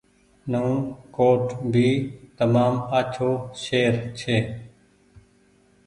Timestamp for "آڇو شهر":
2.97-3.93